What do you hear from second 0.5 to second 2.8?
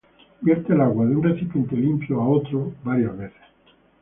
el agua de un recipiente limpio a otro